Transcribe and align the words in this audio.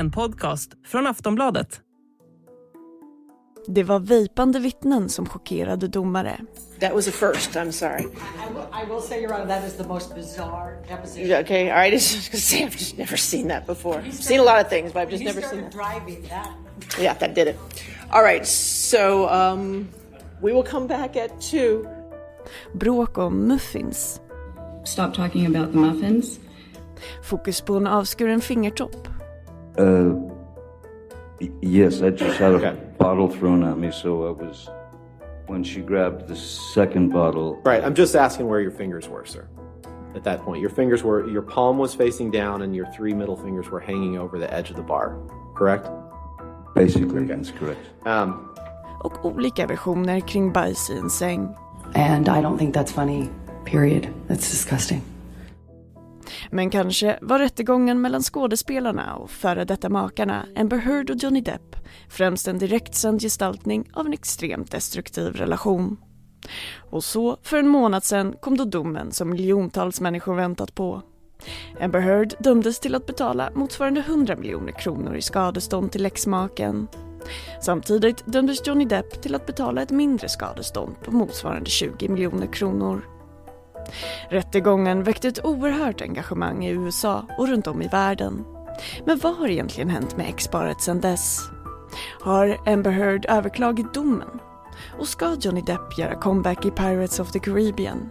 En 0.00 0.10
podcast 0.10 0.70
från 0.86 1.06
Aftonbladet. 1.06 1.80
Det 3.66 3.82
var 3.82 4.00
vejpande 4.00 4.58
vittnen 4.58 5.08
som 5.08 5.26
chockerade 5.26 5.88
domare. 5.88 6.40
That 6.78 6.94
was 6.94 7.08
a 7.08 7.10
first. 7.10 7.50
I'm 7.50 7.70
sorry. 7.70 8.02
I 8.02 8.06
will, 8.54 8.62
I 8.72 8.92
will 8.92 9.02
say, 9.02 9.22
Your 9.22 9.34
Honor, 9.34 9.46
that 9.46 9.64
is 9.64 9.72
the 9.76 9.84
most 9.84 10.14
bizarre 10.14 10.76
deposition. 10.88 11.40
Okay, 11.44 11.70
all 11.70 11.76
right. 11.76 11.92
I 11.92 11.96
was 11.96 12.14
just 12.14 12.32
gonna 12.32 12.40
say 12.40 12.64
I've 12.64 12.78
just 12.78 12.98
never 12.98 13.16
seen 13.16 13.48
that 13.48 13.66
before. 13.66 13.98
I've 14.06 14.14
seen 14.14 14.40
a 14.40 14.42
lot 14.42 14.64
of 14.64 14.68
things, 14.68 14.92
but 14.92 15.02
I've 15.02 15.10
just 15.10 15.24
never 15.24 15.42
seen 15.42 15.60
that. 15.60 15.72
driving 15.72 16.22
that. 16.28 16.48
Yeah, 17.00 17.18
that 17.18 17.34
did 17.34 17.48
it. 17.48 17.56
All 18.10 18.22
right, 18.22 18.46
so 18.46 19.28
um, 19.28 19.88
we 20.42 20.52
will 20.52 20.64
come 20.70 20.86
back 20.86 21.16
at 21.16 21.40
two. 21.50 21.86
Bråk 22.72 23.18
om 23.18 23.48
muffins. 23.48 24.20
Stop 24.84 25.14
talking 25.14 25.56
about 25.56 25.72
the 25.72 25.78
muffins. 25.78 26.40
Fokus 27.22 27.60
på 27.60 27.76
en 27.76 27.86
avskuren 27.86 28.40
fingertopp. 28.40 29.19
Uh, 29.80 30.14
y- 31.40 31.50
yes, 31.62 32.02
I 32.02 32.10
just 32.10 32.38
had 32.38 32.52
a 32.54 32.72
bottle 32.98 33.28
thrown 33.28 33.64
at 33.64 33.78
me, 33.78 33.90
so 33.90 34.26
I 34.28 34.30
was. 34.30 34.68
When 35.46 35.64
she 35.64 35.80
grabbed 35.80 36.28
the 36.28 36.36
second 36.36 37.08
bottle, 37.10 37.60
Right, 37.64 37.82
I'm 37.82 37.94
just 37.94 38.14
asking 38.14 38.46
where 38.46 38.60
your 38.60 38.70
fingers 38.70 39.08
were, 39.08 39.24
sir. 39.26 39.48
At 40.14 40.22
that 40.24 40.42
point, 40.42 40.60
your 40.60 40.70
fingers 40.70 41.02
were, 41.02 41.28
your 41.28 41.42
palm 41.42 41.76
was 41.78 41.92
facing 41.94 42.30
down 42.30 42.62
and 42.62 42.74
your 42.76 42.86
three 42.96 43.14
middle 43.14 43.36
fingers 43.36 43.68
were 43.70 43.80
hanging 43.80 44.16
over 44.18 44.38
the 44.38 44.52
edge 44.52 44.70
of 44.70 44.76
the 44.76 44.82
bar, 44.82 45.16
correct? 45.56 45.88
basically, 46.74 47.24
that's 47.26 47.50
correct. 47.50 47.80
Um, 48.06 48.46
Och 49.02 49.24
olika 49.24 49.66
versioner 49.66 50.20
kring 50.20 50.52
bajs 50.52 50.90
i 50.90 50.96
en 50.98 51.10
säng. 51.10 51.54
And 51.94 52.28
I 52.28 52.40
don't 52.42 52.58
think 52.58 52.74
that's 52.74 52.92
funny, 52.92 53.28
period. 53.64 54.08
That's 54.28 54.50
disgusting. 54.50 55.02
Men 56.50 56.70
kanske 56.70 57.18
var 57.22 57.38
rättegången 57.38 58.00
mellan 58.00 58.22
skådespelarna 58.22 59.14
och 59.14 59.30
före 59.30 59.64
detta 59.64 59.88
makarna 59.88 60.46
Amber 60.56 60.78
Heard 60.78 61.10
och 61.10 61.16
Johnny 61.16 61.40
Depp 61.40 61.76
främst 62.08 62.48
en 62.48 62.58
direktsänd 62.58 63.20
gestaltning 63.20 63.90
av 63.92 64.06
en 64.06 64.12
extremt 64.12 64.70
destruktiv 64.70 65.32
relation. 65.32 65.96
Och 66.90 67.04
så, 67.04 67.36
för 67.42 67.56
en 67.56 67.68
månad 67.68 68.04
sedan, 68.04 68.34
kom 68.40 68.56
då 68.56 68.64
domen 68.64 69.12
som 69.12 69.30
miljontals 69.30 70.00
människor 70.00 70.34
väntat 70.34 70.74
på. 70.74 71.02
Amber 71.80 72.00
Heard 72.00 72.34
dömdes 72.38 72.80
till 72.80 72.94
att 72.94 73.06
betala 73.06 73.50
motsvarande 73.54 74.00
100 74.00 74.36
miljoner 74.36 74.72
kronor 74.72 75.16
i 75.16 75.22
skadestånd 75.22 75.92
till 75.92 76.06
exmaken. 76.06 76.88
Samtidigt 77.60 78.26
dömdes 78.26 78.66
Johnny 78.66 78.84
Depp 78.84 79.22
till 79.22 79.34
att 79.34 79.46
betala 79.46 79.82
ett 79.82 79.90
mindre 79.90 80.28
skadestånd 80.28 81.00
på 81.04 81.12
motsvarande 81.12 81.70
20 81.70 82.08
miljoner 82.08 82.46
kronor. 82.46 83.19
Rättegången 84.28 85.02
väckte 85.02 85.28
ett 85.28 85.44
oerhört 85.44 86.00
engagemang 86.00 86.64
i 86.64 86.70
USA 86.70 87.26
och 87.38 87.48
runt 87.48 87.66
om 87.66 87.82
i 87.82 87.88
världen. 87.88 88.44
Men 89.04 89.18
vad 89.18 89.36
har 89.36 89.48
egentligen 89.48 89.90
hänt 89.90 90.16
med 90.16 90.28
exparet 90.28 90.80
sedan 90.80 91.00
dess? 91.00 91.40
Har 92.20 92.58
Amber 92.66 92.90
Heard 92.90 93.26
överklagat 93.28 93.94
domen? 93.94 94.40
Och 94.98 95.08
ska 95.08 95.36
Johnny 95.40 95.60
Depp 95.60 95.98
göra 95.98 96.14
comeback 96.14 96.66
i 96.66 96.70
Pirates 96.70 97.20
of 97.20 97.32
the 97.32 97.38
Caribbean? 97.38 98.10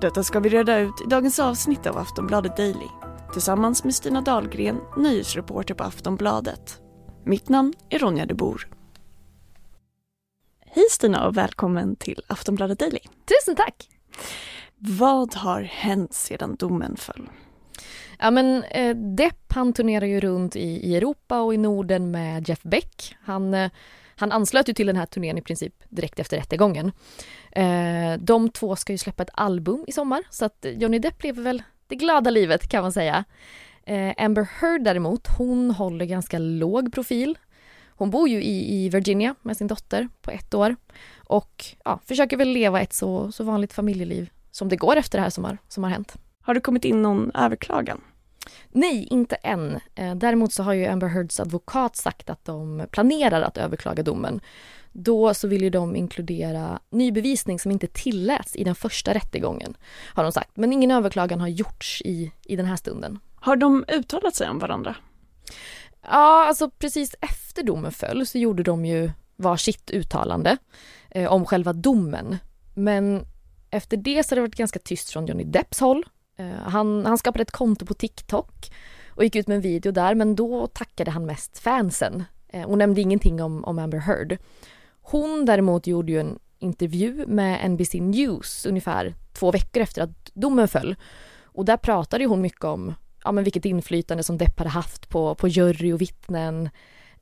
Detta 0.00 0.22
ska 0.22 0.40
vi 0.40 0.48
reda 0.48 0.78
ut 0.78 1.00
i 1.06 1.08
dagens 1.08 1.38
avsnitt 1.38 1.86
av 1.86 1.98
Aftonbladet 1.98 2.56
Daily 2.56 2.88
tillsammans 3.32 3.84
med 3.84 3.94
Stina 3.94 4.20
Dahlgren, 4.20 4.80
nyhetsreporter 4.96 5.74
på 5.74 5.84
Aftonbladet. 5.84 6.80
Mitt 7.24 7.48
namn 7.48 7.74
är 7.88 7.98
Ronja 7.98 8.26
de 8.26 8.34
Bor. 8.34 8.68
Hej 10.66 10.84
Stina 10.90 11.26
och 11.26 11.36
välkommen 11.36 11.96
till 11.96 12.22
Aftonbladet 12.28 12.78
Daily. 12.78 13.00
Tusen 13.00 13.56
tack! 13.56 13.88
Vad 14.82 15.34
har 15.34 15.62
hänt 15.62 16.14
sedan 16.14 16.56
domen 16.58 16.96
föll? 16.96 17.30
Ja 18.18 18.30
men 18.30 18.64
eh, 18.64 18.96
Depp 18.96 19.52
han 19.52 19.72
turnerar 19.72 20.06
ju 20.06 20.20
runt 20.20 20.56
i, 20.56 20.60
i 20.60 20.96
Europa 20.96 21.40
och 21.40 21.54
i 21.54 21.56
Norden 21.56 22.10
med 22.10 22.48
Jeff 22.48 22.62
Beck. 22.62 23.16
Han, 23.22 23.54
eh, 23.54 23.70
han 24.16 24.32
anslöt 24.32 24.68
ju 24.68 24.72
till 24.72 24.86
den 24.86 24.96
här 24.96 25.06
turnén 25.06 25.38
i 25.38 25.42
princip 25.42 25.74
direkt 25.88 26.18
efter 26.18 26.36
rättegången. 26.36 26.92
Eh, 27.52 28.12
de 28.18 28.48
två 28.48 28.76
ska 28.76 28.92
ju 28.92 28.98
släppa 28.98 29.22
ett 29.22 29.30
album 29.34 29.84
i 29.88 29.92
sommar 29.92 30.22
så 30.30 30.44
att 30.44 30.66
Johnny 30.76 30.98
Depp 30.98 31.22
lever 31.22 31.42
väl 31.42 31.62
det 31.86 31.96
glada 31.96 32.30
livet 32.30 32.68
kan 32.68 32.82
man 32.82 32.92
säga. 32.92 33.24
Eh, 33.84 34.12
Amber 34.16 34.48
Heard 34.60 34.84
däremot, 34.84 35.28
hon 35.38 35.70
håller 35.70 36.04
ganska 36.04 36.38
låg 36.38 36.92
profil. 36.92 37.38
Hon 37.88 38.10
bor 38.10 38.28
ju 38.28 38.42
i, 38.42 38.84
i 38.84 38.88
Virginia 38.88 39.34
med 39.42 39.56
sin 39.56 39.66
dotter 39.66 40.08
på 40.22 40.30
ett 40.30 40.54
år 40.54 40.76
och 41.18 41.64
ja, 41.84 42.00
försöker 42.04 42.36
väl 42.36 42.48
leva 42.48 42.80
ett 42.80 42.92
så, 42.92 43.32
så 43.32 43.44
vanligt 43.44 43.72
familjeliv 43.72 44.30
som 44.50 44.68
det 44.68 44.76
går 44.76 44.96
efter 44.96 45.18
det 45.18 45.22
här 45.22 45.30
som 45.30 45.44
har, 45.44 45.58
som 45.68 45.84
har 45.84 45.90
hänt. 45.90 46.14
Har 46.42 46.54
det 46.54 46.60
kommit 46.60 46.84
in 46.84 47.02
någon 47.02 47.30
överklagan? 47.34 48.00
Nej, 48.68 49.06
inte 49.10 49.34
än. 49.34 49.80
Eh, 49.94 50.14
Däremot 50.14 50.52
så 50.52 50.62
har 50.62 50.72
ju 50.72 50.86
Amber 50.86 51.08
Heards 51.08 51.40
advokat 51.40 51.96
sagt 51.96 52.30
att 52.30 52.44
de 52.44 52.86
planerar 52.90 53.42
att 53.42 53.56
överklaga 53.58 54.02
domen. 54.02 54.40
Då 54.92 55.34
så 55.34 55.48
vill 55.48 55.62
ju 55.62 55.70
de 55.70 55.96
inkludera 55.96 56.80
ny 56.90 57.12
bevisning 57.12 57.58
som 57.58 57.70
inte 57.70 57.86
tilläts 57.86 58.56
i 58.56 58.64
den 58.64 58.74
första 58.74 59.14
rättegången, 59.14 59.76
har 60.14 60.22
de 60.22 60.32
sagt. 60.32 60.56
Men 60.56 60.72
ingen 60.72 60.90
överklagan 60.90 61.40
har 61.40 61.48
gjorts 61.48 62.02
i, 62.04 62.32
i 62.44 62.56
den 62.56 62.66
här 62.66 62.76
stunden. 62.76 63.18
Har 63.34 63.56
de 63.56 63.84
uttalat 63.88 64.34
sig 64.34 64.48
om 64.50 64.58
varandra? 64.58 64.96
Ja, 66.02 66.46
alltså 66.46 66.70
precis 66.70 67.14
efter 67.20 67.62
domen 67.62 67.92
föll 67.92 68.26
så 68.26 68.38
gjorde 68.38 68.62
de 68.62 68.84
ju 68.84 69.10
varsitt 69.36 69.90
uttalande 69.90 70.56
eh, 71.10 71.32
om 71.32 71.46
själva 71.46 71.72
domen. 71.72 72.36
Men 72.74 73.26
efter 73.70 73.96
det 73.96 74.26
så 74.26 74.32
har 74.32 74.36
det 74.36 74.42
varit 74.42 74.54
ganska 74.54 74.78
tyst 74.78 75.10
från 75.10 75.26
Johnny 75.26 75.44
Depps 75.44 75.80
håll. 75.80 76.04
Eh, 76.36 76.46
han, 76.46 77.06
han 77.06 77.18
skapade 77.18 77.42
ett 77.42 77.50
konto 77.50 77.86
på 77.86 77.94
TikTok 77.94 78.72
och 79.08 79.24
gick 79.24 79.36
ut 79.36 79.48
med 79.48 79.54
en 79.54 79.60
video 79.60 79.92
där, 79.92 80.14
men 80.14 80.36
då 80.36 80.66
tackade 80.66 81.10
han 81.10 81.26
mest 81.26 81.58
fansen 81.58 82.24
eh, 82.48 82.64
och 82.64 82.78
nämnde 82.78 83.00
ingenting 83.00 83.42
om, 83.42 83.64
om 83.64 83.78
Amber 83.78 83.98
Heard. 83.98 84.38
Hon 85.02 85.44
däremot 85.44 85.86
gjorde 85.86 86.12
ju 86.12 86.20
en 86.20 86.38
intervju 86.58 87.26
med 87.26 87.70
NBC 87.70 87.94
News 87.94 88.66
ungefär 88.66 89.14
två 89.32 89.50
veckor 89.50 89.82
efter 89.82 90.02
att 90.02 90.30
domen 90.34 90.68
föll. 90.68 90.96
Och 91.42 91.64
där 91.64 91.76
pratade 91.76 92.26
hon 92.26 92.40
mycket 92.40 92.64
om 92.64 92.94
ja, 93.24 93.32
men 93.32 93.44
vilket 93.44 93.64
inflytande 93.64 94.22
som 94.22 94.38
Depp 94.38 94.58
hade 94.58 94.70
haft 94.70 95.08
på, 95.08 95.34
på 95.34 95.48
jury 95.48 95.92
och 95.92 96.00
vittnen. 96.00 96.70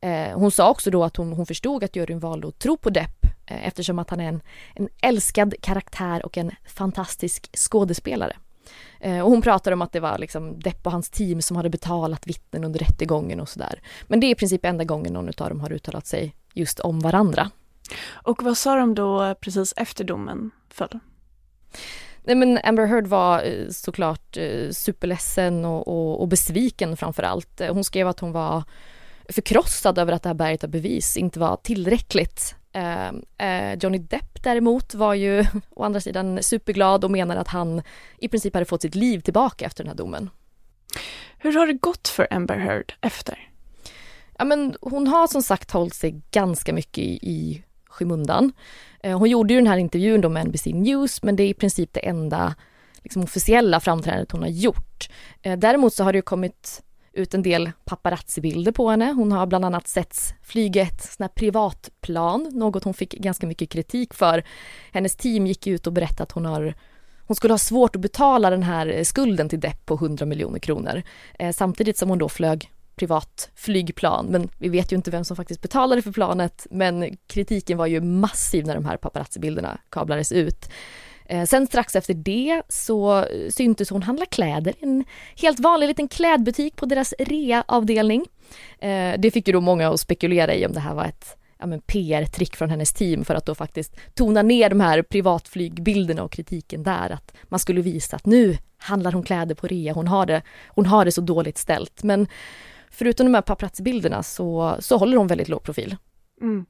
Eh, 0.01 0.39
hon 0.39 0.51
sa 0.51 0.71
också 0.71 0.91
då 0.91 1.05
att 1.05 1.17
hon, 1.17 1.33
hon 1.33 1.47
förstod 1.47 1.85
att 1.85 1.97
juryn 1.97 2.19
valde 2.19 2.49
att 2.49 2.59
tro 2.59 2.77
på 2.77 2.91
Depp 2.91 3.18
eftersom 3.49 3.99
att 3.99 4.11
han 4.11 4.21
är 4.21 4.29
en, 4.29 4.41
en 4.75 4.89
älskad 5.03 5.55
karaktär 5.61 6.27
och 6.27 6.39
en 6.39 6.51
fantastisk 6.67 7.57
skådespelare. 7.57 8.37
Eh, 9.01 9.21
och 9.21 9.31
hon 9.31 9.43
pratade 9.43 9.75
om 9.75 9.83
att 9.83 9.93
det 9.93 10.01
var 10.01 10.19
liksom 10.19 10.61
Depp 10.61 10.87
och 10.87 10.93
hans 10.93 11.11
team 11.11 11.43
som 11.43 11.57
hade 11.57 11.71
betalat 11.71 12.27
vittnen 12.27 12.65
under 12.65 12.81
rättegången 12.81 13.41
och 13.41 13.49
sådär. 13.49 13.81
Men 14.07 14.21
det 14.21 14.27
är 14.27 14.31
i 14.31 14.35
princip 14.35 14.65
enda 14.65 14.85
gången 14.85 15.13
någon 15.13 15.29
av 15.29 15.49
dem 15.49 15.61
har 15.61 15.73
uttalat 15.73 16.07
sig 16.07 16.35
just 16.55 16.81
om 16.81 17.01
varandra. 17.01 17.51
Och 18.11 18.43
vad 18.43 18.57
sa 18.57 18.75
de 18.75 18.95
då 18.95 19.35
precis 19.41 19.75
efter 19.77 20.05
domen 20.05 20.51
föll? 20.69 20.99
Nej 22.23 22.37
men 22.37 22.59
Amber 22.65 22.87
Heard 22.87 23.07
var 23.07 23.43
eh, 23.43 23.69
såklart 23.71 24.37
eh, 24.37 24.71
superledsen 24.71 25.65
och, 25.65 25.89
och, 25.89 26.21
och 26.21 26.29
besviken 26.29 26.97
framför 26.97 27.23
allt. 27.23 27.61
Hon 27.71 27.85
skrev 27.85 28.09
att 28.09 28.21
hon 28.21 28.33
var 28.33 28.63
förkrossad 29.29 29.99
över 29.99 30.13
att 30.13 30.23
det 30.23 30.29
här 30.29 30.35
berget 30.35 30.65
av 30.65 30.71
bevis 30.71 31.17
inte 31.17 31.41
var 31.41 31.57
tillräckligt. 31.57 32.55
Eh, 32.79 33.13
eh, 33.49 33.79
Johnny 33.81 33.99
Depp 33.99 34.43
däremot 34.43 34.95
var 34.95 35.15
ju 35.15 35.45
å 35.71 35.85
andra 35.85 36.01
sidan 36.01 36.43
superglad 36.43 37.05
och 37.05 37.11
menar 37.11 37.37
att 37.37 37.49
han 37.49 37.83
i 38.19 38.29
princip 38.29 38.55
hade 38.55 38.67
fått 38.67 38.83
sitt 38.83 38.95
liv 38.95 39.21
tillbaka 39.21 39.67
efter 39.67 39.85
den 39.85 39.91
här 39.91 39.97
domen. 39.97 40.31
Hur 41.39 41.53
har 41.53 41.67
det 41.67 41.73
gått 41.73 42.09
för 42.09 42.27
Amber 42.31 42.57
Heard 42.57 42.93
efter? 43.01 43.51
Ja 44.39 44.45
men 44.45 44.75
hon 44.81 45.07
har 45.07 45.27
som 45.27 45.43
sagt 45.43 45.71
hållit 45.71 45.95
sig 45.95 46.23
ganska 46.31 46.73
mycket 46.73 46.99
i, 46.99 47.11
i 47.11 47.63
skymundan. 47.89 48.53
Eh, 49.03 49.19
hon 49.19 49.31
gjorde 49.31 49.55
ju 49.55 49.61
den 49.61 49.67
här 49.67 49.79
intervjun 49.79 50.21
då 50.21 50.29
med 50.29 50.47
NBC 50.47 50.67
News 50.67 51.23
men 51.23 51.37
det 51.37 51.43
är 51.43 51.49
i 51.49 51.55
princip 51.55 51.93
det 51.93 52.09
enda 52.09 52.55
liksom, 53.03 53.23
officiella 53.23 53.81
framträdandet 53.81 54.33
hon 54.33 54.43
har 54.43 54.49
gjort. 54.49 55.09
Däremot 55.59 55.95
så 55.95 56.05
har 56.05 56.13
det 56.13 56.19
ju 56.19 56.23
kommit 56.23 56.83
ut 57.13 57.35
en 57.35 57.43
del 57.43 57.71
paparazzi-bilder 57.85 58.73
på 58.73 58.91
henne. 58.91 59.13
Hon 59.13 59.33
har 59.33 59.47
bland 59.47 59.65
annat 59.65 59.89
setts 59.89 60.35
flyga 60.43 60.83
ett 60.83 61.03
sånt 61.03 61.19
här 61.19 61.29
privatplan, 61.29 62.51
något 62.53 62.85
hon 62.85 62.95
fick 62.95 63.13
ganska 63.13 63.47
mycket 63.47 63.71
kritik 63.71 64.15
för. 64.15 64.45
Hennes 64.93 65.17
team 65.17 65.47
gick 65.47 65.67
ut 65.67 65.87
och 65.87 65.93
berättade 65.93 66.23
att 66.23 66.33
hon 66.33 66.47
har 66.47 66.75
hon 67.27 67.37
skulle 67.37 67.53
ha 67.53 67.59
svårt 67.59 67.97
att 67.97 68.03
betala 68.03 68.51
den 68.51 68.63
här 68.63 69.05
skulden 69.05 69.49
till 69.49 69.61
Depp 69.61 69.87
på 69.87 69.95
100 69.95 70.27
miljoner 70.27 70.59
kronor. 70.59 71.03
Eh, 71.39 71.53
samtidigt 71.53 71.97
som 71.97 72.09
hon 72.09 72.19
då 72.19 72.29
flög 72.29 72.71
privat 72.97 73.51
flygplan, 73.55 74.27
men 74.27 74.49
vi 74.59 74.69
vet 74.69 74.93
ju 74.93 74.97
inte 74.97 75.11
vem 75.11 75.25
som 75.25 75.37
faktiskt 75.37 75.63
betalade 75.63 76.03
för 76.03 76.13
planet, 76.13 76.67
men 76.71 77.17
kritiken 77.27 77.79
var 77.79 77.87
ju 77.87 78.01
massiv 78.01 78.67
när 78.67 78.75
de 78.75 78.85
här 78.85 78.97
paparazzi-bilderna 78.97 79.79
kablades 79.91 80.33
ut. 80.33 80.69
Eh, 81.29 81.45
sen 81.45 81.67
strax 81.67 81.97
efter 81.97 82.15
det 82.15 82.63
så 82.69 83.19
eh, 83.19 83.51
syntes 83.51 83.91
hon 83.91 84.03
handla 84.03 84.27
kläder 84.27 84.73
i 84.73 84.83
en 84.83 85.05
helt 85.37 85.61
vanlig 85.61 85.87
liten 85.87 86.09
klädbutik 86.09 86.77
på 86.77 86.87
deras 86.87 87.15
rea-avdelning. 87.19 88.27
Eh, 88.79 89.15
det 89.19 89.31
fick 89.31 89.49
ju 89.49 89.53
då 89.53 89.61
många 89.61 89.89
att 89.89 90.01
spekulera 90.01 90.55
i 90.55 90.67
om 90.67 90.73
det 90.73 90.81
här 90.81 90.95
var 90.95 91.05
ett 91.05 91.37
ja, 91.59 91.67
PR-trick 91.87 92.57
från 92.57 92.71
hennes 92.71 92.93
team 92.93 93.25
för 93.25 93.35
att 93.35 93.47
då 93.47 93.55
faktiskt 93.55 93.97
tona 94.15 94.43
ner 94.43 94.71
de 94.71 94.81
här 94.81 95.03
privatflygbilderna 95.03 96.23
och 96.23 96.33
kritiken 96.33 96.83
där. 96.83 97.11
Att 97.11 97.33
man 97.45 97.61
skulle 97.61 97.81
visa 97.81 98.17
att 98.17 98.27
nu 98.27 98.57
handlar 98.79 99.13
hon 99.13 99.23
kläder 99.23 99.55
på 99.55 99.67
rea, 99.67 99.93
hon 99.93 100.09
har 100.09 100.27
det, 100.27 100.43
hon 100.69 100.87
har 100.87 101.05
det 101.05 101.13
så 101.13 101.21
dåligt 101.21 101.59
ställt. 101.59 102.03
Men 102.03 102.27
förutom 102.91 103.27
de 103.27 103.35
här 103.35 103.43
paparazzi-bilderna 103.43 104.23
så, 104.23 104.77
så 104.81 104.97
håller 104.97 105.17
hon 105.17 105.27
väldigt 105.27 105.49
låg 105.49 105.63
profil. 105.63 105.97
Mm. 106.41 106.67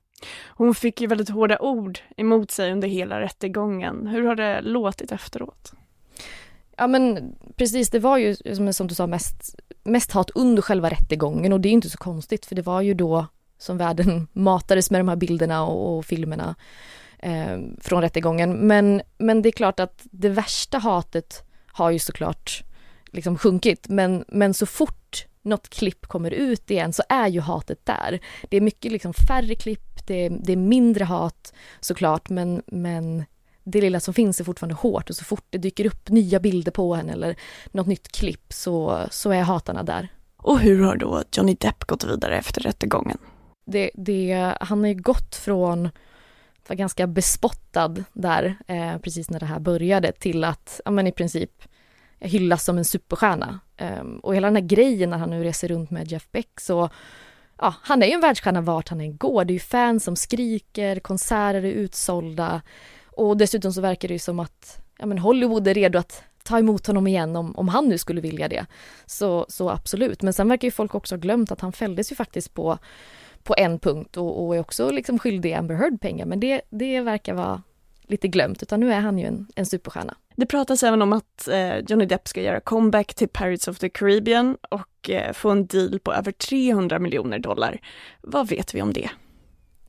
Hon 0.47 0.75
fick 0.75 1.00
ju 1.00 1.06
väldigt 1.06 1.29
hårda 1.29 1.59
ord 1.59 1.99
emot 2.17 2.50
sig 2.50 2.73
under 2.73 2.88
hela 2.88 3.20
rättegången. 3.20 4.06
Hur 4.06 4.26
har 4.26 4.35
det 4.35 4.61
låtit 4.61 5.12
efteråt? 5.12 5.73
Ja 6.76 6.87
men 6.87 7.35
precis, 7.56 7.91
det 7.91 7.99
var 7.99 8.19
ju 8.19 8.37
som, 8.73 8.87
du 8.87 8.94
sa 8.94 9.06
mest, 9.06 9.55
mest 9.85 10.12
hat 10.12 10.31
under 10.31 10.62
själva 10.62 10.88
rättegången 10.88 11.53
och 11.53 11.61
det 11.61 11.69
är 11.69 11.73
inte 11.73 11.91
så 11.91 11.99
konstigt 11.99 12.47
för 12.47 12.55
det 12.55 12.62
var 12.62 12.81
ju 12.81 12.94
då 12.94 13.26
som 13.59 13.79
världen 13.79 14.29
matades 14.32 14.91
med 14.91 15.00
de 15.00 15.09
här 15.09 15.17
bilderna 15.17 15.65
och, 15.65 15.99
och 15.99 16.05
filmerna 16.05 16.55
eh, 17.19 17.59
från 17.81 18.03
rättegången. 18.03 18.53
Men, 18.53 19.03
men 19.19 19.43
det 19.43 19.49
är 19.49 19.53
klart 19.53 19.81
att 19.81 20.03
det 20.11 20.29
värsta 20.29 20.79
hatet 20.79 21.43
har 21.67 21.91
ju 21.91 21.99
såklart 21.99 22.65
liksom 23.12 23.38
sjunkit 23.38 23.88
men, 23.88 24.25
men 24.29 24.55
så 24.55 24.67
fort 24.67 25.26
något 25.43 25.69
klipp 25.69 26.06
kommer 26.06 26.31
ut 26.31 26.70
igen 26.70 26.93
så 26.93 27.03
är 27.09 27.29
ju 27.29 27.41
hatet 27.41 27.87
där. 27.87 28.20
Det 28.49 28.56
är 28.56 28.61
mycket 28.61 28.93
liksom 28.93 29.12
färre 29.29 29.55
klipp, 29.55 29.88
det 30.08 30.26
är, 30.26 30.31
det 30.31 30.52
är 30.52 30.56
mindre 30.56 31.05
hat 31.05 31.52
såklart 31.81 32.28
men, 32.28 32.62
men 32.66 33.25
det 33.64 33.81
lilla 33.81 34.00
som 34.00 34.14
finns 34.14 34.40
är 34.40 34.44
fortfarande 34.44 34.75
hårt 34.75 35.10
och 35.10 35.16
så 35.16 35.25
fort 35.25 35.46
det 35.50 35.58
dyker 35.58 35.87
upp 35.87 36.08
nya 36.08 36.40
bilder 36.40 36.72
på 36.72 36.94
henne 36.94 37.12
eller 37.12 37.37
något 37.72 37.87
nytt 37.87 38.12
klipp 38.12 38.52
så, 38.52 39.06
så 39.10 39.31
är 39.31 39.43
hatarna 39.43 39.82
där. 39.82 40.08
Och 40.37 40.60
hur 40.60 40.82
har 40.82 40.96
då 40.96 41.22
Johnny 41.32 41.56
Depp 41.60 41.84
gått 41.84 42.05
vidare 42.05 42.38
efter 42.38 42.60
rättegången? 42.60 43.19
Det, 43.66 43.90
det, 43.94 44.55
han 44.60 44.81
har 44.81 44.88
ju 44.88 44.94
gått 44.94 45.34
från 45.34 45.87
att 46.62 46.69
vara 46.69 46.76
ganska 46.76 47.06
bespottad 47.06 48.05
där 48.12 48.56
eh, 48.66 48.99
precis 48.99 49.31
när 49.31 49.40
det 49.40 49.46
här 49.46 49.58
började 49.58 50.12
till 50.12 50.44
att 50.44 50.81
ja, 50.84 50.90
men 50.90 51.06
i 51.06 51.12
princip 51.12 51.62
hyllas 52.20 52.64
som 52.64 52.78
en 52.78 52.84
superstjärna. 52.84 53.60
Um, 54.00 54.19
och 54.19 54.34
hela 54.34 54.46
den 54.46 54.56
här 54.56 54.62
grejen 54.62 55.10
när 55.10 55.19
han 55.19 55.31
nu 55.31 55.44
reser 55.44 55.69
runt 55.69 55.90
med 55.90 56.12
Jeff 56.12 56.28
Beck 56.32 56.60
så 56.60 56.90
ja, 57.58 57.75
han 57.82 58.02
är 58.02 58.06
ju 58.06 58.12
en 58.12 58.20
världsstjärna 58.20 58.60
vart 58.60 58.88
han 58.88 59.00
än 59.00 59.16
går. 59.16 59.44
Det 59.44 59.52
är 59.52 59.55
ju 59.55 59.60
fans 59.60 60.05
som 60.05 60.16
skriker, 60.16 61.00
konserter 61.00 61.64
är 61.64 61.72
utsålda 61.72 62.62
och 63.06 63.37
dessutom 63.37 63.72
så 63.72 63.81
verkar 63.81 64.08
det 64.08 64.14
ju 64.14 64.19
som 64.19 64.40
att 64.40 64.81
ja, 64.99 65.06
men 65.06 65.19
Hollywood 65.19 65.69
är 65.69 65.75
redo 65.75 65.99
att 65.99 66.22
ta 66.43 66.58
emot 66.58 66.87
honom 66.87 67.06
igen 67.06 67.37
om, 67.37 67.56
om 67.56 67.69
han 67.69 67.88
nu 67.88 67.99
skulle 67.99 68.20
vilja 68.20 68.49
det. 68.49 68.66
Så, 69.06 69.46
så 69.49 69.70
absolut, 69.70 70.22
men 70.22 70.32
sen 70.32 70.49
verkar 70.49 70.66
ju 70.66 70.72
folk 70.72 70.94
också 70.94 71.14
ha 71.14 71.20
glömt 71.20 71.52
att 71.52 71.60
han 71.60 71.72
fälldes 71.72 72.12
ju 72.12 72.16
faktiskt 72.16 72.55
på, 72.55 72.78
på 73.43 73.55
en 73.58 73.78
punkt 73.78 74.16
och, 74.16 74.46
och 74.46 74.56
är 74.56 74.60
också 74.60 74.90
liksom 74.90 75.19
skyldig 75.19 75.52
Amber 75.52 75.75
Heard 75.75 76.00
pengar, 76.00 76.26
men 76.26 76.40
det, 76.40 76.60
det 76.70 77.00
verkar 77.00 77.34
vara 77.34 77.62
lite 78.10 78.28
glömt, 78.28 78.62
utan 78.62 78.81
nu 78.81 78.93
är 78.93 79.00
han 79.00 79.19
ju 79.19 79.26
en, 79.26 79.46
en 79.55 79.66
superstjärna. 79.66 80.14
Det 80.37 80.46
pratas 80.46 80.82
även 80.82 81.02
om 81.02 81.12
att 81.12 81.49
eh, 81.49 81.78
Johnny 81.78 82.06
Depp 82.06 82.28
ska 82.28 82.43
göra 82.43 82.60
comeback 82.60 83.14
till 83.14 83.28
Pirates 83.28 83.69
of 83.69 83.78
the 83.78 83.88
Caribbean 83.88 84.56
och 84.70 85.10
eh, 85.10 85.32
få 85.32 85.50
en 85.50 85.66
deal 85.66 85.99
på 86.00 86.12
över 86.12 86.32
300 86.32 86.99
miljoner 86.99 87.38
dollar. 87.38 87.81
Vad 88.22 88.49
vet 88.49 88.75
vi 88.75 88.82
om 88.82 88.93
det? 88.93 89.10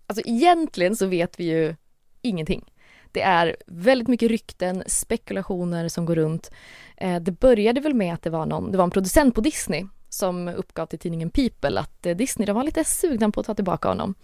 Alltså 0.08 0.24
egentligen 0.26 0.96
så 0.96 1.06
vet 1.06 1.40
vi 1.40 1.44
ju 1.44 1.76
ingenting. 2.22 2.74
Det 3.12 3.22
är 3.22 3.56
väldigt 3.68 4.08
mycket 4.08 4.32
rykten, 4.32 4.84
spekulationer 4.88 5.88
som 5.88 6.06
går 6.06 6.16
runt. 6.16 6.52
Eh, 6.98 7.20
det 7.20 7.32
började 7.32 7.82
väl 7.82 7.94
med 7.94 8.14
att 8.14 8.22
det 8.22 8.30
var 8.30 8.46
någon, 8.46 8.72
det 8.72 8.78
var 8.78 8.84
en 8.84 8.92
producent 8.92 9.36
på 9.36 9.42
Disney 9.42 9.86
som 10.10 10.48
uppgav 10.48 10.86
till 10.86 11.00
tidningen 11.00 11.30
People 11.30 11.80
att 11.80 12.06
eh, 12.06 12.16
Disney 12.16 12.46
de 12.46 12.54
var 12.54 12.64
lite 12.64 12.84
sugna 12.84 13.32
på 13.32 13.40
att 13.40 13.46
ta 13.46 13.54
tillbaka 13.54 13.88
honom. 13.88 14.16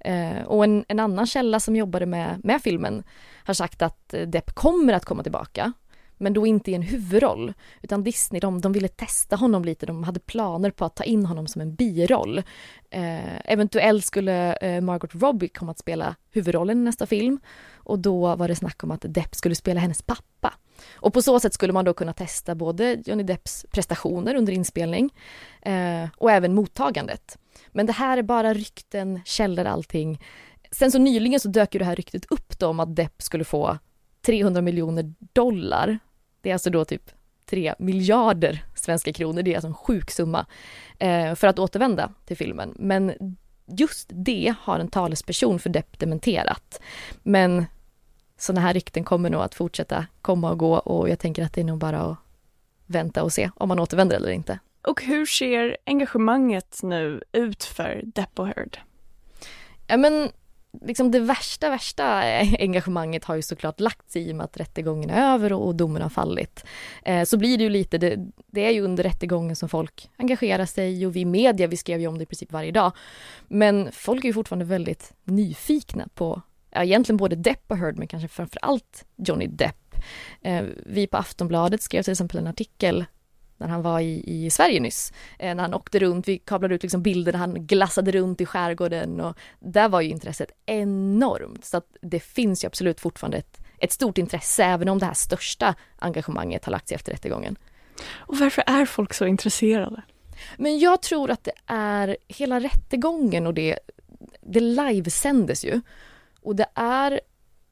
Eh, 0.00 0.42
och 0.46 0.64
en, 0.64 0.84
en, 0.88 1.00
annan 1.00 1.26
källa 1.26 1.60
som 1.60 1.76
jobbade 1.76 2.06
med, 2.06 2.40
med 2.44 2.62
filmen 2.62 3.02
har 3.44 3.54
sagt 3.54 3.82
att 3.82 4.14
eh, 4.14 4.22
Depp 4.22 4.54
kommer 4.54 4.92
att 4.92 5.04
komma 5.04 5.22
tillbaka 5.22 5.72
men 6.16 6.32
då 6.32 6.46
inte 6.46 6.70
i 6.70 6.74
en 6.74 6.82
huvudroll. 6.82 7.52
Utan 7.82 8.02
Disney, 8.02 8.40
de, 8.40 8.60
de 8.60 8.72
ville 8.72 8.88
testa 8.88 9.36
honom 9.36 9.64
lite, 9.64 9.86
de 9.86 10.04
hade 10.04 10.20
planer 10.20 10.70
på 10.70 10.84
att 10.84 10.96
ta 10.96 11.04
in 11.04 11.26
honom 11.26 11.46
som 11.46 11.60
en 11.60 11.74
biroll. 11.74 12.38
Eh, 12.90 13.52
eventuellt 13.52 14.04
skulle 14.04 14.52
eh, 14.54 14.80
Margot 14.80 15.14
Robbie 15.14 15.48
komma 15.48 15.70
att 15.70 15.78
spela 15.78 16.14
huvudrollen 16.30 16.78
i 16.78 16.84
nästa 16.84 17.06
film 17.06 17.40
och 17.74 17.98
då 17.98 18.36
var 18.36 18.48
det 18.48 18.56
snack 18.56 18.84
om 18.84 18.90
att 18.90 19.04
Depp 19.08 19.34
skulle 19.34 19.54
spela 19.54 19.80
hennes 19.80 20.02
pappa. 20.02 20.54
Och 20.92 21.12
på 21.12 21.22
så 21.22 21.40
sätt 21.40 21.54
skulle 21.54 21.72
man 21.72 21.84
då 21.84 21.94
kunna 21.94 22.12
testa 22.12 22.54
både 22.54 23.02
Johnny 23.06 23.22
Depps 23.22 23.66
prestationer 23.70 24.34
under 24.34 24.52
inspelning 24.52 25.10
eh, 25.62 26.08
och 26.16 26.30
även 26.30 26.54
mottagandet. 26.54 27.38
Men 27.68 27.86
det 27.86 27.92
här 27.92 28.18
är 28.18 28.22
bara 28.22 28.54
rykten, 28.54 29.20
källor, 29.24 29.64
allting. 29.64 30.20
Sen 30.70 30.92
så 30.92 30.98
nyligen 30.98 31.40
så 31.40 31.48
dök 31.48 31.74
ju 31.74 31.78
det 31.78 31.84
här 31.84 31.96
ryktet 31.96 32.24
upp 32.30 32.58
då 32.58 32.66
om 32.68 32.80
att 32.80 32.96
Depp 32.96 33.22
skulle 33.22 33.44
få 33.44 33.78
300 34.26 34.62
miljoner 34.62 35.14
dollar. 35.18 35.98
Det 36.40 36.48
är 36.48 36.52
alltså 36.52 36.70
då 36.70 36.84
typ 36.84 37.10
3 37.46 37.74
miljarder 37.78 38.64
svenska 38.74 39.12
kronor, 39.12 39.42
det 39.42 39.50
är 39.50 39.54
alltså 39.54 39.68
en 39.68 39.74
sjuk 39.74 40.10
summa, 40.10 40.46
eh, 40.98 41.34
för 41.34 41.46
att 41.46 41.58
återvända 41.58 42.12
till 42.24 42.36
filmen. 42.36 42.74
Men 42.78 43.36
just 43.66 44.10
det 44.12 44.54
har 44.60 44.78
en 44.78 44.88
talesperson 44.88 45.58
för 45.58 45.70
Depp 45.70 45.98
dementerat. 45.98 46.80
Men 47.22 47.66
sådana 48.38 48.60
här 48.60 48.74
rykten 48.74 49.04
kommer 49.04 49.30
nog 49.30 49.42
att 49.42 49.54
fortsätta 49.54 50.06
komma 50.22 50.50
och 50.50 50.58
gå 50.58 50.74
och 50.74 51.08
jag 51.08 51.18
tänker 51.18 51.42
att 51.42 51.52
det 51.52 51.60
är 51.60 51.64
nog 51.64 51.78
bara 51.78 52.00
att 52.00 52.16
vänta 52.86 53.22
och 53.22 53.32
se 53.32 53.50
om 53.56 53.68
man 53.68 53.78
återvänder 53.78 54.16
eller 54.16 54.30
inte. 54.30 54.58
Och 54.82 55.02
hur 55.02 55.26
ser 55.26 55.76
engagemanget 55.86 56.80
nu 56.82 57.22
ut 57.32 57.64
för 57.64 58.02
Depp 58.04 58.38
och 58.38 58.46
Heard? 58.46 58.78
Ja 59.86 59.96
men 59.96 60.28
liksom 60.82 61.10
det 61.10 61.20
värsta, 61.20 61.70
värsta 61.70 62.04
engagemanget 62.58 63.24
har 63.24 63.34
ju 63.34 63.42
såklart 63.42 63.80
lagt 63.80 64.10
sig 64.10 64.28
i 64.28 64.32
och 64.32 64.36
med 64.36 64.44
att 64.44 64.56
rättegången 64.56 65.10
är 65.10 65.34
över 65.34 65.52
och, 65.52 65.74
domen 65.74 66.02
har 66.02 66.08
fallit. 66.08 66.64
Eh, 67.04 67.24
så 67.24 67.36
blir 67.36 67.58
det 67.58 67.64
ju 67.64 67.70
lite, 67.70 67.98
det, 67.98 68.16
det, 68.46 68.66
är 68.66 68.70
ju 68.70 68.80
under 68.80 69.04
rättegången 69.04 69.56
som 69.56 69.68
folk 69.68 70.10
engagerar 70.16 70.66
sig 70.66 71.06
och 71.06 71.16
vi 71.16 71.24
media, 71.24 71.66
vi 71.66 71.76
skrev 71.76 72.00
ju 72.00 72.06
om 72.06 72.18
det 72.18 72.22
i 72.22 72.26
princip 72.26 72.52
varje 72.52 72.72
dag. 72.72 72.92
Men 73.48 73.92
folk 73.92 74.24
är 74.24 74.28
ju 74.28 74.34
fortfarande 74.34 74.64
väldigt 74.64 75.12
nyfikna 75.24 76.08
på, 76.14 76.42
ja, 76.74 76.84
egentligen 76.84 77.16
både 77.16 77.36
Depp 77.36 77.62
och 77.68 77.78
Heard, 77.78 77.98
men 77.98 78.08
kanske 78.08 78.28
framför 78.28 78.58
allt 78.62 79.04
Johnny 79.16 79.46
Depp. 79.46 79.94
Eh, 80.42 80.64
vi 80.86 81.06
på 81.06 81.16
Aftonbladet 81.16 81.82
skrev 81.82 82.02
till 82.02 82.12
exempel 82.12 82.38
en 82.38 82.46
artikel 82.46 83.04
när 83.56 83.68
han 83.68 83.82
var 83.82 84.00
i, 84.00 84.22
i 84.26 84.50
Sverige 84.50 84.80
nyss. 84.80 85.12
Eh, 85.38 85.54
när 85.54 85.62
han 85.62 85.74
åkte 85.74 85.98
runt, 85.98 86.28
vi 86.28 86.38
kablade 86.38 86.74
ut 86.74 86.82
liksom 86.82 87.02
bilder 87.02 87.32
när 87.32 87.38
han 87.38 87.66
glassade 87.66 88.12
runt 88.12 88.40
i 88.40 88.46
skärgården 88.46 89.20
och 89.20 89.38
där 89.60 89.88
var 89.88 90.00
ju 90.00 90.10
intresset 90.10 90.50
enormt. 90.66 91.64
Så 91.64 91.76
att 91.76 91.96
det 92.00 92.20
finns 92.20 92.64
ju 92.64 92.66
absolut 92.66 93.00
fortfarande 93.00 93.36
ett, 93.36 93.60
ett 93.78 93.92
stort 93.92 94.18
intresse 94.18 94.64
även 94.64 94.88
om 94.88 94.98
det 94.98 95.06
här 95.06 95.14
största 95.14 95.74
engagemanget 95.98 96.64
har 96.64 96.72
lagt 96.72 96.88
sig 96.88 96.94
efter 96.94 97.12
rättegången. 97.12 97.56
Och 98.12 98.38
varför 98.38 98.64
är 98.66 98.86
folk 98.86 99.14
så 99.14 99.26
intresserade? 99.26 100.02
Men 100.56 100.78
jag 100.78 101.02
tror 101.02 101.30
att 101.30 101.44
det 101.44 101.52
är 101.66 102.16
hela 102.28 102.60
rättegången 102.60 103.46
och 103.46 103.54
det, 103.54 103.78
det 104.40 104.60
livesändes 104.60 105.64
ju. 105.64 105.80
Och 106.44 106.56
det 106.56 106.66
är 106.74 107.20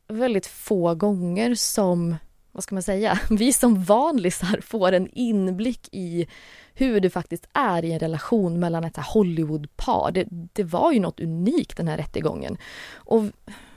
väldigt 0.08 0.46
få 0.46 0.94
gånger 0.94 1.54
som 1.54 2.16
vad 2.52 2.64
ska 2.64 2.74
man 2.74 2.82
säga, 2.82 3.20
vi 3.30 3.52
som 3.52 3.84
vanlisar 3.84 4.60
får 4.62 4.92
en 4.92 5.08
inblick 5.12 5.88
i 5.92 6.26
hur 6.74 7.00
det 7.00 7.10
faktiskt 7.10 7.48
är 7.52 7.84
i 7.84 7.92
en 7.92 7.98
relation 7.98 8.60
mellan 8.60 8.84
ett 8.84 8.96
Hollywoodpar. 8.96 10.10
Det, 10.12 10.26
det 10.30 10.64
var 10.64 10.92
ju 10.92 11.00
något 11.00 11.20
unikt 11.20 11.76
den 11.76 11.88
här 11.88 11.96
rättegången. 11.96 12.56
Och 12.94 13.24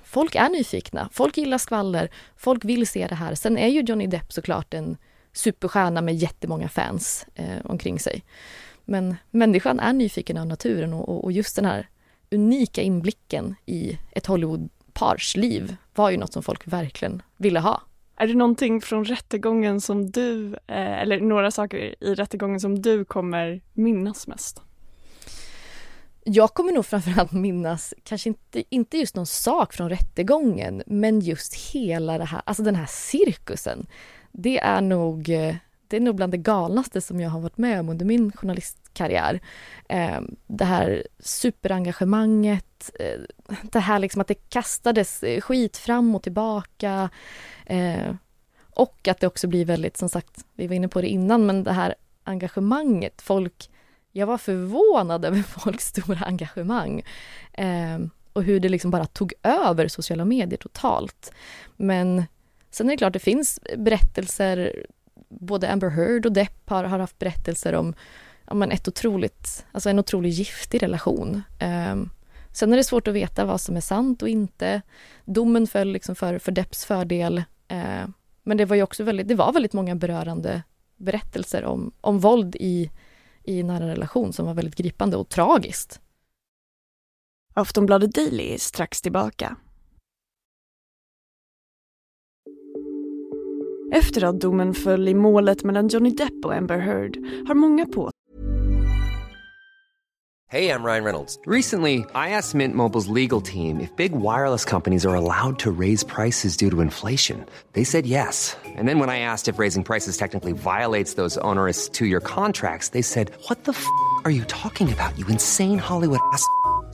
folk 0.03 0.35
är 0.35 0.49
nyfikna, 0.49 1.09
folk 1.11 1.37
gillar 1.37 1.57
skvaller, 1.57 2.09
folk 2.35 2.65
vill 2.65 2.87
se 2.87 3.07
det 3.07 3.15
här. 3.15 3.35
Sen 3.35 3.57
är 3.57 3.67
ju 3.67 3.81
Johnny 3.81 4.07
Depp 4.07 4.33
såklart 4.33 4.73
en 4.73 4.97
superstjärna 5.33 6.01
med 6.01 6.15
jättemånga 6.15 6.69
fans 6.69 7.25
eh, 7.35 7.65
omkring 7.65 7.99
sig. 7.99 8.23
Men 8.85 9.15
människan 9.31 9.79
är 9.79 9.93
nyfiken 9.93 10.37
av 10.37 10.47
naturen 10.47 10.93
och, 10.93 11.23
och 11.23 11.31
just 11.31 11.55
den 11.55 11.65
här 11.65 11.89
unika 12.31 12.81
inblicken 12.81 13.55
i 13.65 13.97
ett 14.11 14.25
Hollywood 14.25 14.69
liv 15.35 15.75
var 15.95 16.09
ju 16.09 16.17
något 16.17 16.33
som 16.33 16.43
folk 16.43 16.67
verkligen 16.67 17.21
ville 17.37 17.59
ha. 17.59 17.81
Är 18.17 18.27
det 18.27 18.33
någonting 18.33 18.81
från 18.81 19.05
rättegången 19.05 19.81
som 19.81 20.11
du, 20.11 20.53
eh, 20.53 21.01
eller 21.01 21.19
några 21.19 21.51
saker 21.51 22.03
i 22.03 22.15
rättegången 22.15 22.59
som 22.59 22.81
du 22.81 23.05
kommer 23.05 23.61
minnas 23.73 24.27
mest? 24.27 24.61
Jag 26.23 26.53
kommer 26.53 26.71
nog 26.71 26.85
framförallt 26.85 27.31
minnas, 27.31 27.93
kanske 28.03 28.29
inte, 28.29 28.63
inte 28.69 28.97
just 28.97 29.15
någon 29.15 29.25
sak 29.25 29.73
från 29.73 29.89
rättegången, 29.89 30.83
men 30.85 31.19
just 31.19 31.55
hela 31.73 32.17
det 32.17 32.25
här, 32.25 32.41
alltså 32.45 32.63
den 32.63 32.75
här 32.75 32.87
cirkusen. 32.89 33.87
Det 34.31 34.59
är 34.59 34.81
nog, 34.81 35.29
eh, 35.29 35.55
det 35.88 35.98
är 35.98 36.01
nog 36.01 36.15
bland 36.15 36.34
det 36.34 36.38
galnaste 36.38 37.01
som 37.01 37.22
jag 37.22 37.30
har 37.30 37.39
varit 37.39 37.58
med 37.58 37.80
om 37.80 37.89
under 37.89 38.06
min 38.06 38.32
journalistkarriär. 38.32 39.39
Eh, 39.89 40.22
det 40.48 40.65
här 40.65 41.08
superengagemanget, 41.20 42.92
eh, 43.00 43.20
det 43.62 43.80
här 43.80 44.00
liksom 44.00 44.22
att 44.22 44.27
det 44.27 44.50
kastades 44.50 45.24
skit 45.42 45.77
fram 45.77 46.15
och 46.15 46.24
tillbaka. 46.24 47.10
Eh, 47.65 48.15
och 48.70 49.08
att 49.08 49.20
det 49.20 49.27
också 49.27 49.48
blir 49.48 49.65
väldigt, 49.65 49.98
som 49.98 50.10
sagt, 50.10 50.46
vi 50.54 50.68
var 50.68 50.75
inne 50.75 50.88
på 50.88 51.01
det 51.01 51.08
innan, 51.08 51.46
men 51.46 51.63
det 51.63 51.72
här 51.72 51.96
engagemanget, 52.24 53.22
folk, 53.22 53.70
jag 54.12 54.27
var 54.27 54.38
förvånad 54.38 55.25
över 55.25 55.42
folks 55.60 55.86
stora 55.86 56.25
engagemang. 56.25 57.01
Och 58.34 58.44
hur 58.44 58.60
det 58.60 58.70
liksom 58.70 58.92
bara 58.92 59.06
tog 59.06 59.34
över 59.44 59.88
sociala 59.88 60.25
medier 60.25 60.58
totalt. 60.58 61.32
Men 61.75 62.24
sen 62.72 62.88
är 62.88 62.92
det 62.92 62.98
klart, 62.98 63.13
det 63.13 63.20
finns 63.20 63.60
berättelser, 63.77 64.86
både 65.39 65.72
Amber 65.72 65.89
Heard 65.89 66.25
och 66.25 66.32
Depp 66.32 66.70
har, 66.70 66.84
har 66.84 67.00
haft 67.00 67.20
berättelser 67.20 67.74
om 67.74 67.94
ja, 68.48 68.54
men 68.54 68.72
ett 68.72 68.88
otroligt, 68.88 69.65
alltså 69.72 69.89
en 69.89 70.00
otroligt 70.00 70.34
giftig 70.34 70.84
relation. 70.84 71.42
Um, 71.92 72.10
sen 72.51 72.74
är 72.74 72.77
det 72.77 72.84
svårt 72.84 73.08
att 73.08 73.13
veta 73.13 73.46
vad 73.46 73.62
som 73.62 73.77
är 73.77 73.82
sant 73.82 74.22
och 74.22 74.30
inte. 74.30 74.82
Domen 75.25 75.68
föll 75.68 75.92
liksom 75.92 76.15
för, 76.15 76.39
för 76.39 76.51
Depps 76.51 76.86
fördel. 76.86 77.38
Uh, 77.72 78.08
men 78.44 78.58
det 78.58 78.65
var 78.65 78.75
ju 78.75 78.84
också 78.84 79.04
väldigt, 79.04 79.27
det 79.27 79.36
var 79.36 79.54
väldigt 79.54 79.74
många 79.74 79.96
berörande 79.96 80.63
berättelser 80.98 81.65
om, 81.65 81.92
om 82.01 82.20
våld 82.20 82.56
i, 82.56 82.92
i 83.44 83.63
nära 83.63 83.88
relation 83.88 84.34
som 84.34 84.46
var 84.46 84.54
väldigt 84.54 84.75
gripande 84.75 85.18
och 85.18 85.30
tragiskt. 85.30 86.01
Aftonbladet 87.54 88.13
Daily 88.13 88.54
är 88.54 88.58
strax 88.58 89.01
tillbaka. 89.01 89.56
Efter 93.97 94.23
att 94.23 94.39
domen 94.39 94.73
föll 94.73 95.07
i 95.07 95.13
målet 95.13 95.63
mellan 95.63 95.87
Johnny 95.87 96.09
Depp 96.09 96.45
och 96.45 96.53
Amber 96.53 96.77
Heard 96.77 97.17
har 97.47 97.55
många 97.55 97.85
på 97.85 98.09
Hey, 100.51 100.69
I'm 100.69 100.83
Ryan 100.83 101.03
Reynolds. 101.03 101.39
Recently, 101.47 101.93
I 101.93 102.29
asked 102.29 102.55
Mint 102.55 102.75
Mobile's 102.75 103.13
legal 103.13 103.41
team 103.41 103.79
if 103.79 103.95
big 103.95 104.11
wireless 104.11 104.65
companies 104.65 105.05
are 105.05 105.15
allowed 105.15 105.59
to 105.59 105.71
raise 105.71 106.05
prices 106.05 106.57
due 106.57 106.69
to 106.69 106.81
inflation. 106.81 107.45
They 107.73 107.85
said 107.85 108.05
yes. 108.05 108.57
And 108.77 108.87
then 108.87 108.99
when 108.99 109.09
I 109.09 109.19
asked 109.19 109.53
if 109.53 109.59
raising 109.59 109.83
prices 109.83 110.17
technically 110.17 110.53
violates 110.53 111.15
those 111.15 111.41
onerous 111.41 111.89
two-year 111.89 112.21
contracts, 112.21 112.89
they 112.89 113.01
said, 113.01 113.31
"What 113.49 113.63
the 113.63 113.71
f*** 113.71 113.85
are 114.23 114.31
you 114.31 114.43
talking 114.45 114.93
about? 114.93 115.17
You 115.17 115.27
insane 115.27 115.79
Hollywood 115.79 116.19
ass." 116.33 116.43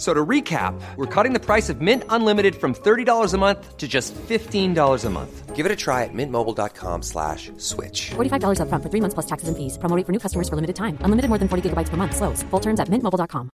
So 0.02 0.16
to 0.16 0.26
recap, 0.26 0.74
we're 0.98 1.06
cutting 1.06 1.32
the 1.32 1.40
price 1.40 1.70
of 1.70 1.80
Mint 1.80 2.04
Unlimited 2.10 2.56
from 2.56 2.74
$30 2.74 3.34
a 3.34 3.38
month 3.38 3.78
to 3.78 3.88
just 3.88 4.16
$15 4.16 5.06
a 5.06 5.10
month. 5.12 5.56
Give 5.56 5.64
it 5.64 5.72
a 5.72 5.76
try 5.76 6.06
at 6.06 6.10
mintmobile.com 6.12 7.04
slash 7.04 7.52
switch. 7.58 8.10
$45 8.10 8.62
up 8.62 8.70
front 8.70 8.84
for 8.84 8.90
three 8.90 9.00
months 9.00 9.14
plus 9.14 9.28
taxes 9.28 9.48
and 9.48 9.56
fees. 9.56 9.78
Promo 9.78 10.04
for 10.04 10.12
new 10.12 10.18
customers 10.18 10.50
for 10.50 10.56
limited 10.56 10.76
time. 10.76 10.98
Unlimited 11.02 11.30
more 11.30 11.38
than 11.38 11.48
40 11.48 11.70
gigabytes 11.70 11.90
per 11.90 11.98
month. 11.98 12.16
Slows. 12.16 12.42
Full 12.50 12.60
terms 12.60 12.80
at 12.80 12.90
mintmobile.com. 12.90 13.50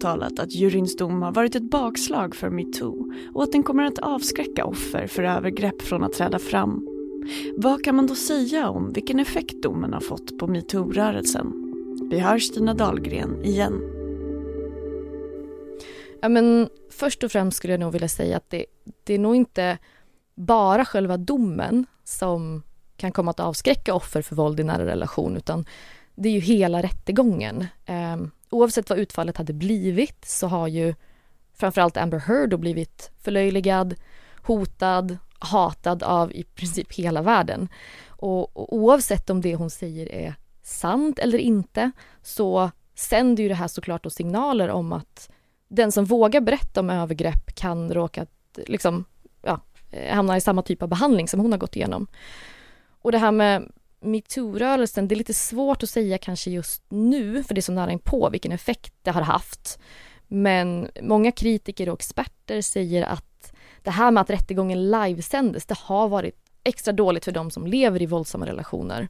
talat 0.00 0.38
att 0.38 0.52
juryns 0.52 0.96
dom 0.96 1.22
har 1.22 1.32
varit 1.32 1.54
ett 1.54 1.70
bakslag 1.70 2.36
för 2.36 2.50
metoo 2.50 3.12
och 3.34 3.42
att 3.42 3.52
den 3.52 3.62
kommer 3.62 3.84
att 3.84 3.98
avskräcka 3.98 4.64
offer 4.64 5.06
för 5.06 5.22
övergrepp 5.22 5.82
från 5.82 6.04
att 6.04 6.12
träda 6.12 6.38
fram. 6.38 6.86
Vad 7.56 7.84
kan 7.84 7.96
man 7.96 8.06
då 8.06 8.14
säga 8.14 8.68
om 8.68 8.92
vilken 8.92 9.20
effekt 9.20 9.62
domen 9.62 9.92
har 9.92 10.00
fått 10.00 10.38
på 10.38 10.46
metoo-rörelsen? 10.46 11.67
Vi 12.10 12.18
hör 12.18 12.38
Stina 12.38 12.74
Dahlgren 12.74 13.44
igen. 13.44 13.82
Ja, 16.22 16.28
men 16.28 16.68
först 16.90 17.24
och 17.24 17.32
främst 17.32 17.56
skulle 17.56 17.72
jag 17.72 17.80
nog 17.80 17.92
vilja 17.92 18.08
säga 18.08 18.36
att 18.36 18.50
det, 18.50 18.66
det 19.04 19.14
är 19.14 19.18
nog 19.18 19.36
inte 19.36 19.78
bara 20.34 20.84
själva 20.84 21.16
domen 21.16 21.86
som 22.04 22.62
kan 22.96 23.12
komma 23.12 23.30
att 23.30 23.40
avskräcka 23.40 23.94
offer 23.94 24.22
för 24.22 24.36
våld 24.36 24.60
i 24.60 24.64
nära 24.64 24.86
relation, 24.86 25.36
utan 25.36 25.66
det 26.14 26.28
är 26.28 26.32
ju 26.32 26.40
hela 26.40 26.82
rättegången. 26.82 27.66
Eh, 27.84 28.16
oavsett 28.50 28.90
vad 28.90 28.98
utfallet 28.98 29.36
hade 29.36 29.52
blivit 29.52 30.24
så 30.24 30.46
har 30.46 30.68
ju 30.68 30.94
framförallt 31.54 31.96
Amber 31.96 32.18
Heard 32.18 32.60
blivit 32.60 33.10
förlöjligad, 33.22 33.94
hotad, 34.42 35.18
hatad 35.38 36.02
av 36.02 36.32
i 36.32 36.44
princip 36.44 36.92
hela 36.92 37.22
världen. 37.22 37.68
Och, 38.06 38.56
och 38.56 38.76
oavsett 38.76 39.30
om 39.30 39.40
det 39.40 39.54
hon 39.54 39.70
säger 39.70 40.12
är 40.12 40.34
sant 40.68 41.18
eller 41.18 41.38
inte 41.38 41.90
så 42.22 42.70
sänder 42.94 43.42
ju 43.42 43.48
det 43.48 43.54
här 43.54 43.68
såklart 43.68 44.04
då 44.04 44.10
signaler 44.10 44.68
om 44.68 44.92
att 44.92 45.30
den 45.68 45.92
som 45.92 46.04
vågar 46.04 46.40
berätta 46.40 46.80
om 46.80 46.90
övergrepp 46.90 47.54
kan 47.54 47.94
råka 47.94 48.26
liksom, 48.66 49.04
ja, 49.42 49.60
eh, 49.90 50.14
hamna 50.14 50.36
i 50.36 50.40
samma 50.40 50.62
typ 50.62 50.82
av 50.82 50.88
behandling 50.88 51.28
som 51.28 51.40
hon 51.40 51.52
har 51.52 51.58
gått 51.58 51.76
igenom. 51.76 52.06
Och 53.02 53.12
det 53.12 53.18
här 53.18 53.32
med 53.32 53.72
metoo-rörelsen, 54.00 55.08
det 55.08 55.14
är 55.14 55.16
lite 55.16 55.34
svårt 55.34 55.82
att 55.82 55.90
säga 55.90 56.18
kanske 56.18 56.50
just 56.50 56.82
nu, 56.88 57.42
för 57.44 57.54
det 57.54 57.58
är 57.58 57.62
så 57.62 57.72
nära 57.72 57.92
inpå 57.92 58.30
vilken 58.30 58.52
effekt 58.52 58.94
det 59.02 59.10
har 59.10 59.22
haft. 59.22 59.78
Men 60.26 60.88
många 61.02 61.32
kritiker 61.32 61.88
och 61.88 61.98
experter 61.98 62.60
säger 62.60 63.02
att 63.02 63.52
det 63.82 63.90
här 63.90 64.10
med 64.10 64.20
att 64.20 64.30
rättegången 64.30 64.90
livesändes, 64.90 65.66
det 65.66 65.78
har 65.78 66.08
varit 66.08 66.36
extra 66.64 66.92
dåligt 66.92 67.24
för 67.24 67.32
de 67.32 67.50
som 67.50 67.66
lever 67.66 68.02
i 68.02 68.06
våldsamma 68.06 68.46
relationer. 68.46 69.08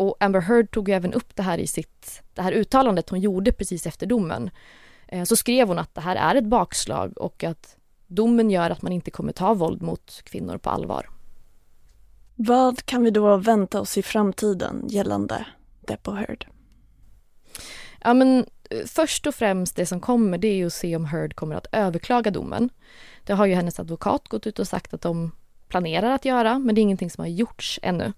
Och 0.00 0.16
Amber 0.20 0.40
Heard 0.40 0.70
tog 0.70 0.88
ju 0.88 0.94
även 0.94 1.12
upp 1.12 1.36
det 1.36 1.42
här 1.42 1.58
i 1.58 1.66
sitt, 1.66 2.22
det 2.34 2.42
här 2.42 2.52
uttalandet 2.52 3.10
hon 3.10 3.20
gjorde 3.20 3.52
precis 3.52 3.86
efter 3.86 4.06
domen. 4.06 4.50
Eh, 5.08 5.24
så 5.24 5.36
skrev 5.36 5.68
hon 5.68 5.78
att 5.78 5.94
det 5.94 6.00
här 6.00 6.16
är 6.16 6.34
ett 6.34 6.44
bakslag 6.44 7.18
och 7.18 7.44
att 7.44 7.76
domen 8.06 8.50
gör 8.50 8.70
att 8.70 8.82
man 8.82 8.92
inte 8.92 9.10
kommer 9.10 9.32
ta 9.32 9.54
våld 9.54 9.82
mot 9.82 10.22
kvinnor 10.24 10.58
på 10.58 10.70
allvar. 10.70 11.10
Vad 12.34 12.86
kan 12.86 13.04
vi 13.04 13.10
då 13.10 13.36
vänta 13.36 13.80
oss 13.80 13.98
i 13.98 14.02
framtiden 14.02 14.84
gällande 14.88 15.46
Depp 15.80 16.08
och 16.08 16.16
Heard? 16.16 16.46
Ja 18.00 18.14
men 18.14 18.46
eh, 18.70 18.86
först 18.86 19.26
och 19.26 19.34
främst 19.34 19.76
det 19.76 19.86
som 19.86 20.00
kommer 20.00 20.38
det 20.38 20.48
är 20.48 20.66
att 20.66 20.72
se 20.72 20.96
om 20.96 21.04
Heard 21.04 21.34
kommer 21.34 21.54
att 21.54 21.66
överklaga 21.72 22.30
domen. 22.30 22.70
Det 23.24 23.32
har 23.32 23.46
ju 23.46 23.54
hennes 23.54 23.80
advokat 23.80 24.28
gått 24.28 24.46
ut 24.46 24.58
och 24.58 24.68
sagt 24.68 24.94
att 24.94 25.00
de 25.00 25.32
planerar 25.70 26.10
att 26.10 26.24
göra 26.24 26.58
men 26.58 26.74
det 26.74 26.80
är 26.80 26.82
ingenting 26.82 27.10
som 27.10 27.22
har 27.22 27.28
gjorts 27.28 27.80
ännu. 27.82 28.12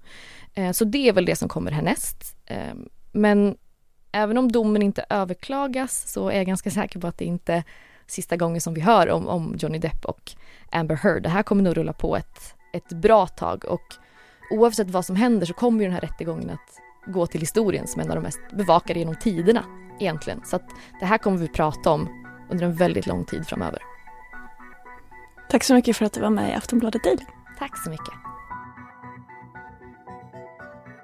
Eh, 0.55 0.73
så 0.73 0.85
det 0.85 1.09
är 1.09 1.13
väl 1.13 1.25
det 1.25 1.37
som 1.37 1.49
kommer 1.49 1.71
härnäst. 1.71 2.37
Eh, 2.47 2.75
men 3.13 3.57
även 4.13 4.39
om 4.39 4.53
domen 4.53 4.83
inte 4.83 5.05
överklagas 5.11 6.13
så 6.13 6.29
är 6.29 6.37
jag 6.37 6.47
ganska 6.47 6.71
säker 6.71 7.01
på 7.01 7.07
att 7.07 7.19
det 7.19 7.25
inte 7.25 7.55
är 7.55 7.65
sista 8.07 8.37
gången 8.37 8.61
som 8.61 8.75
vi 8.75 8.81
hör 8.81 9.11
om, 9.11 9.29
om 9.29 9.57
Johnny 9.59 9.79
Depp 9.79 10.05
och 10.05 10.33
Amber 10.73 10.97
Heard. 10.97 11.23
Det 11.23 11.29
här 11.29 11.43
kommer 11.43 11.63
nog 11.63 11.77
rulla 11.77 11.93
på 11.93 12.17
ett, 12.17 12.55
ett 12.73 12.89
bra 12.89 13.27
tag 13.27 13.65
och 13.65 13.95
oavsett 14.51 14.91
vad 14.91 15.05
som 15.05 15.17
händer 15.17 15.47
så 15.47 15.55
kommer 15.55 15.81
ju 15.81 15.85
den 15.85 15.95
här 15.95 16.01
rättegången 16.01 16.51
att 16.51 16.81
gå 17.07 17.27
till 17.27 17.41
historien 17.41 17.87
som 17.87 18.01
en 18.01 18.11
av 18.11 18.15
de 18.15 18.23
mest 18.23 18.41
bevakade 18.53 18.99
genom 18.99 19.17
tiderna 19.17 19.65
egentligen. 20.01 20.41
Så 20.45 20.57
att 20.57 20.69
det 21.01 21.07
här 21.07 21.19
kommer 21.19 21.39
vi 21.39 21.49
prata 21.49 21.91
om 21.91 22.09
under 22.51 22.65
en 22.65 22.75
väldigt 22.75 23.07
lång 23.07 23.25
tid 23.25 23.47
framöver. 23.47 23.83
Tack 25.51 25.65
så 25.65 25.75
mycket 25.75 25.97
för 25.97 26.05
att 26.05 26.13
du 26.13 26.21
var 26.21 26.31
med 26.31 26.51
i 26.51 26.53
Aftonbladet 26.53 27.05
Daily. 27.05 27.25
Tack 27.63 27.79
så 27.79 27.91
mycket. 27.91 28.15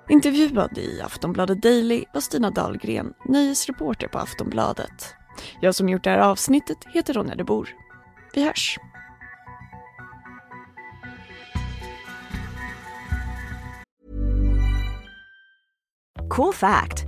Intervjuad 0.08 0.78
i 0.78 1.00
Aftonbladet 1.00 1.62
Daily 1.62 2.04
var 2.14 2.20
Stina 2.20 2.50
Dahlgren, 2.50 3.14
nöjesreporter 3.28 4.08
på 4.08 4.18
Aftonbladet. 4.18 5.14
Jag 5.60 5.74
som 5.74 5.88
gjort 5.88 6.04
det 6.04 6.10
här 6.10 6.18
avsnittet 6.18 6.78
heter 6.94 7.14
Ronja 7.14 7.34
de 7.34 7.44
Bor. 7.44 7.68
Vi 8.34 8.44
hörs! 8.44 8.78
Cool 16.30 16.52
fact 16.52 17.07